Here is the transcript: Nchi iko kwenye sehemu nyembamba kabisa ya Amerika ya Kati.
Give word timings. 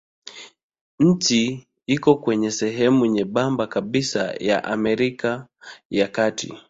Nchi 0.99 1.67
iko 1.87 2.15
kwenye 2.15 2.51
sehemu 2.51 3.05
nyembamba 3.05 3.67
kabisa 3.67 4.33
ya 4.39 4.63
Amerika 4.63 5.47
ya 5.89 6.07
Kati. 6.07 6.53